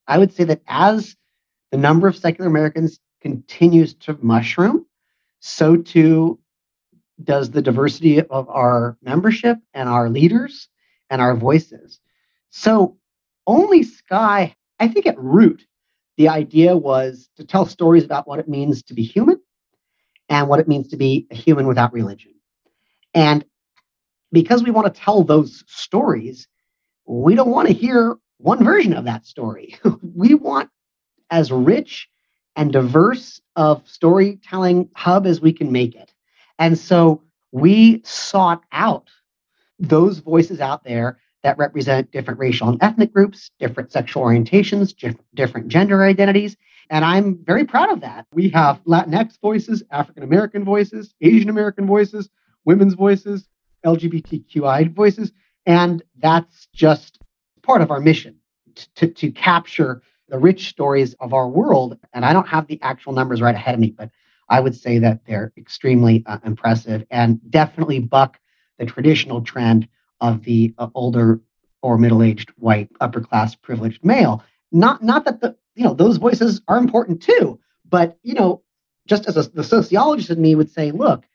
I 0.07 0.17
would 0.17 0.33
say 0.33 0.43
that 0.43 0.61
as 0.67 1.15
the 1.71 1.77
number 1.77 2.07
of 2.07 2.17
secular 2.17 2.49
Americans 2.49 2.99
continues 3.21 3.93
to 3.95 4.17
mushroom, 4.21 4.85
so 5.39 5.77
too 5.77 6.39
does 7.23 7.49
the 7.49 7.61
diversity 7.61 8.21
of 8.21 8.49
our 8.49 8.97
membership 9.01 9.57
and 9.73 9.87
our 9.87 10.09
leaders 10.09 10.67
and 11.09 11.21
our 11.21 11.35
voices. 11.35 11.99
So, 12.49 12.97
only 13.47 13.83
Sky, 13.83 14.55
I 14.79 14.87
think 14.87 15.05
at 15.05 15.19
root, 15.19 15.65
the 16.17 16.29
idea 16.29 16.75
was 16.75 17.29
to 17.37 17.45
tell 17.45 17.65
stories 17.65 18.03
about 18.03 18.27
what 18.27 18.39
it 18.39 18.47
means 18.47 18.83
to 18.83 18.93
be 18.93 19.03
human 19.03 19.39
and 20.29 20.47
what 20.47 20.59
it 20.59 20.67
means 20.67 20.87
to 20.89 20.97
be 20.97 21.27
a 21.31 21.35
human 21.35 21.67
without 21.67 21.93
religion. 21.93 22.33
And 23.13 23.45
because 24.31 24.63
we 24.63 24.71
want 24.71 24.93
to 24.93 24.99
tell 24.99 25.23
those 25.23 25.63
stories, 25.67 26.47
we 27.05 27.35
don't 27.35 27.51
want 27.51 27.67
to 27.67 27.73
hear 27.73 28.17
one 28.37 28.63
version 28.63 28.93
of 28.93 29.05
that 29.05 29.25
story. 29.25 29.77
we 30.15 30.33
want 30.33 30.69
as 31.29 31.51
rich 31.51 32.09
and 32.55 32.71
diverse 32.71 33.41
of 33.55 33.87
storytelling 33.87 34.89
hub 34.95 35.25
as 35.25 35.41
we 35.41 35.53
can 35.53 35.71
make 35.71 35.95
it. 35.95 36.13
And 36.59 36.77
so 36.77 37.23
we 37.51 38.01
sought 38.03 38.63
out 38.71 39.09
those 39.79 40.19
voices 40.19 40.61
out 40.61 40.83
there 40.83 41.19
that 41.45 41.59
represent 41.59 42.09
different 42.09 42.39
racial 42.39 42.69
and 42.69 42.81
ethnic 42.81 43.13
groups, 43.13 43.51
different 43.59 43.91
sexual 43.91 44.23
orientations, 44.23 44.95
different 45.35 45.67
gender 45.67 46.03
identities. 46.03 46.57
And 46.89 47.05
I'm 47.05 47.37
very 47.45 47.65
proud 47.65 47.91
of 47.91 48.01
that. 48.01 48.25
We 48.33 48.49
have 48.49 48.83
Latinx 48.85 49.39
voices, 49.39 49.83
African 49.91 50.23
American 50.23 50.65
voices, 50.65 51.13
Asian 51.21 51.49
American 51.49 51.85
voices, 51.85 52.29
women's 52.65 52.95
voices, 52.95 53.47
LGBTQI 53.85 54.91
voices. 54.91 55.31
And 55.67 56.01
that's 56.17 56.67
just 56.73 57.19
part 57.61 57.83
of 57.83 57.91
our 57.91 57.99
mission 57.99 58.37
to, 58.95 59.07
to 59.07 59.31
capture 59.31 60.01
the 60.29 60.39
rich 60.39 60.69
stories 60.69 61.13
of 61.19 61.31
our 61.31 61.47
world. 61.47 61.99
And 62.11 62.25
I 62.25 62.33
don't 62.33 62.47
have 62.47 62.65
the 62.65 62.81
actual 62.81 63.13
numbers 63.13 63.39
right 63.39 63.53
ahead 63.53 63.75
of 63.75 63.79
me, 63.79 63.91
but 63.91 64.09
I 64.49 64.61
would 64.61 64.75
say 64.75 64.97
that 64.97 65.19
they're 65.27 65.53
extremely 65.57 66.23
uh, 66.25 66.39
impressive 66.43 67.05
and 67.11 67.39
definitely 67.51 67.99
buck 67.99 68.39
the 68.79 68.87
traditional 68.87 69.41
trend 69.41 69.87
of 70.29 70.43
the 70.43 70.73
uh, 70.77 70.89
older 70.95 71.41
or 71.81 71.97
middle-aged 71.97 72.49
white 72.57 72.89
upper 72.99 73.21
class 73.21 73.55
privileged 73.55 74.03
male. 74.03 74.43
Not 74.71 75.03
not 75.03 75.25
that 75.25 75.41
the 75.41 75.55
you 75.75 75.83
know 75.83 75.93
those 75.93 76.17
voices 76.17 76.61
are 76.67 76.77
important 76.77 77.21
too, 77.21 77.59
but 77.87 78.17
you 78.23 78.33
know 78.33 78.63
just 79.07 79.27
as 79.27 79.37
a, 79.37 79.43
the 79.43 79.63
sociologist 79.63 80.29
in 80.31 80.41
me 80.41 80.55
would 80.55 80.71
say, 80.71 80.91
look, 80.91 81.25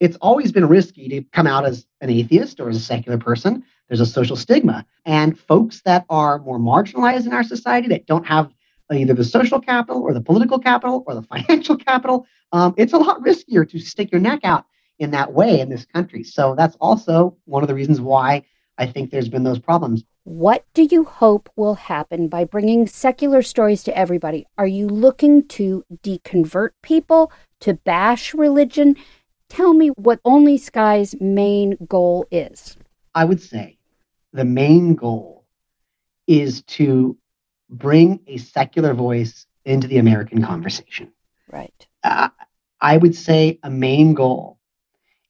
it's 0.00 0.16
always 0.16 0.52
been 0.52 0.66
risky 0.66 1.08
to 1.08 1.22
come 1.32 1.46
out 1.46 1.66
as 1.66 1.86
an 2.00 2.10
atheist 2.10 2.60
or 2.60 2.68
as 2.68 2.76
a 2.76 2.80
secular 2.80 3.18
person. 3.18 3.64
There's 3.88 4.00
a 4.00 4.06
social 4.06 4.36
stigma. 4.36 4.86
And 5.04 5.38
folks 5.38 5.82
that 5.82 6.04
are 6.08 6.38
more 6.38 6.58
marginalized 6.58 7.26
in 7.26 7.32
our 7.32 7.42
society 7.42 7.88
that 7.88 8.06
don't 8.06 8.26
have 8.26 8.52
either 8.92 9.12
the 9.12 9.24
social 9.24 9.60
capital 9.60 10.02
or 10.02 10.14
the 10.14 10.20
political 10.20 10.58
capital 10.58 11.04
or 11.06 11.14
the 11.14 11.22
financial 11.34 11.76
capital, 11.76 12.26
um, 12.52 12.74
it's 12.76 12.92
a 12.92 12.98
lot 12.98 13.20
riskier 13.20 13.68
to 13.68 13.78
stick 13.78 14.10
your 14.10 14.20
neck 14.20 14.40
out 14.44 14.64
in 14.98 15.10
that 15.12 15.32
way 15.32 15.60
in 15.60 15.68
this 15.68 15.86
country. 15.86 16.24
So 16.24 16.54
that's 16.56 16.76
also 16.80 17.36
one 17.44 17.62
of 17.62 17.68
the 17.68 17.74
reasons 17.74 18.00
why 18.00 18.44
I 18.78 18.86
think 18.86 19.10
there's 19.10 19.28
been 19.28 19.44
those 19.44 19.58
problems. 19.58 20.04
What 20.24 20.64
do 20.74 20.82
you 20.82 21.04
hope 21.04 21.48
will 21.56 21.74
happen 21.74 22.28
by 22.28 22.44
bringing 22.44 22.86
secular 22.86 23.42
stories 23.42 23.82
to 23.84 23.96
everybody? 23.96 24.46
Are 24.58 24.66
you 24.66 24.86
looking 24.86 25.46
to 25.48 25.84
deconvert 26.02 26.70
people, 26.82 27.32
to 27.60 27.74
bash 27.74 28.34
religion? 28.34 28.96
Tell 29.48 29.72
me 29.72 29.88
what 29.88 30.20
Only 30.24 30.58
Sky's 30.58 31.18
main 31.20 31.76
goal 31.88 32.26
is. 32.30 32.76
I 33.14 33.24
would 33.24 33.40
say 33.40 33.78
the 34.32 34.44
main 34.44 34.94
goal 34.94 35.46
is 36.26 36.62
to 36.62 37.16
bring 37.70 38.20
a 38.26 38.36
secular 38.36 38.94
voice 38.94 39.46
into 39.64 39.88
the 39.88 39.98
American 39.98 40.42
conversation. 40.42 41.10
Right. 41.50 41.86
Uh, 42.04 42.28
I 42.80 42.96
would 42.96 43.16
say 43.16 43.58
a 43.62 43.70
main 43.70 44.14
goal 44.14 44.57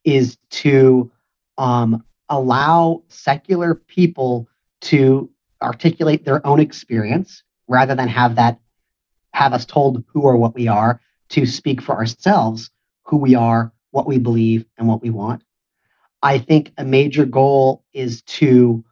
is 0.04 0.38
to 0.50 1.10
um, 1.58 2.04
allow 2.28 3.02
secular 3.08 3.74
people 3.74 4.48
to 4.80 5.30
articulate 5.62 6.24
their 6.24 6.46
own 6.46 6.60
experience 6.60 7.42
rather 7.66 7.94
than 7.94 8.08
have 8.08 8.36
that 8.36 8.60
have 9.32 9.52
us 9.52 9.64
told 9.64 10.04
who 10.08 10.22
or 10.22 10.36
what 10.36 10.54
we 10.54 10.68
are 10.68 11.00
to 11.28 11.46
speak 11.46 11.80
for 11.82 11.94
ourselves 11.96 12.70
who 13.04 13.16
we 13.16 13.34
are 13.34 13.72
what 13.90 14.06
we 14.06 14.18
believe 14.18 14.64
and 14.76 14.86
what 14.86 15.02
we 15.02 15.10
want. 15.10 15.42
I 16.22 16.38
think 16.38 16.72
a 16.76 16.84
major 16.84 17.24
goal 17.24 17.84
is 17.92 18.22
to 18.22 18.84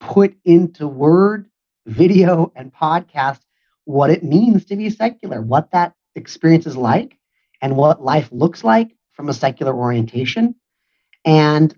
put 0.00 0.36
into 0.44 0.86
word 0.86 1.48
video 1.86 2.52
and 2.56 2.72
podcast 2.72 3.40
what 3.84 4.10
it 4.10 4.24
means 4.24 4.64
to 4.66 4.76
be 4.76 4.90
secular 4.90 5.40
what 5.42 5.70
that 5.70 5.94
experience 6.14 6.66
is 6.66 6.76
like 6.76 7.18
and 7.60 7.76
what 7.76 8.02
life 8.02 8.28
looks 8.32 8.64
like 8.64 8.96
from 9.14 9.28
a 9.28 9.34
secular 9.34 9.74
orientation 9.74 10.54
and 11.24 11.74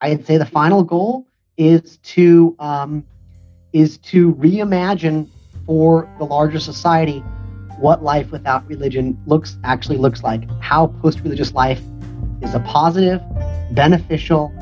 I'd 0.00 0.26
say 0.26 0.36
the 0.38 0.46
final 0.46 0.82
goal 0.82 1.26
is 1.56 1.98
to 1.98 2.56
um, 2.58 3.04
is 3.72 3.98
to 3.98 4.34
reimagine 4.34 5.28
for 5.66 6.08
the 6.18 6.24
larger 6.24 6.58
society 6.58 7.20
what 7.78 8.02
life 8.02 8.30
without 8.30 8.66
religion 8.66 9.18
looks 9.26 9.58
actually 9.64 9.96
looks 9.96 10.22
like. 10.22 10.50
How 10.60 10.88
post-religious 10.88 11.52
life 11.52 11.80
is 12.42 12.54
a 12.54 12.60
positive, 12.60 13.22
beneficial, 13.72 14.52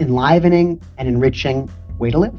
enlivening, 0.00 0.82
and 0.98 1.08
enriching 1.08 1.70
way 1.98 2.10
to 2.10 2.18
live. 2.18 2.34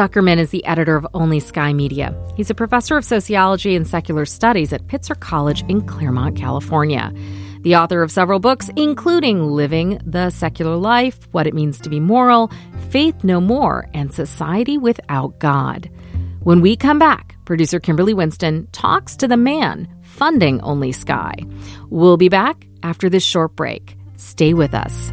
Zuckerman 0.00 0.38
is 0.38 0.48
the 0.48 0.64
editor 0.64 0.96
of 0.96 1.06
Only 1.12 1.40
Sky 1.40 1.74
Media. 1.74 2.14
He's 2.34 2.48
a 2.48 2.54
professor 2.54 2.96
of 2.96 3.04
sociology 3.04 3.76
and 3.76 3.86
secular 3.86 4.24
studies 4.24 4.72
at 4.72 4.86
Pitzer 4.86 5.20
College 5.20 5.62
in 5.68 5.82
Claremont, 5.82 6.38
California. 6.38 7.12
The 7.60 7.76
author 7.76 8.02
of 8.02 8.10
several 8.10 8.38
books, 8.38 8.70
including 8.76 9.42
Living 9.50 10.00
the 10.02 10.30
Secular 10.30 10.76
Life, 10.76 11.18
What 11.32 11.46
It 11.46 11.52
Means 11.52 11.78
to 11.82 11.90
Be 11.90 12.00
Moral, 12.00 12.50
Faith 12.88 13.24
No 13.24 13.42
More, 13.42 13.90
and 13.92 14.10
Society 14.10 14.78
Without 14.78 15.38
God. 15.38 15.90
When 16.44 16.62
we 16.62 16.76
come 16.76 16.98
back, 16.98 17.36
producer 17.44 17.78
Kimberly 17.78 18.14
Winston 18.14 18.68
talks 18.72 19.16
to 19.16 19.28
the 19.28 19.36
man 19.36 19.86
funding 20.00 20.62
Only 20.62 20.92
Sky. 20.92 21.34
We'll 21.90 22.16
be 22.16 22.30
back 22.30 22.66
after 22.82 23.10
this 23.10 23.22
short 23.22 23.54
break. 23.54 23.98
Stay 24.16 24.54
with 24.54 24.72
us. 24.72 25.12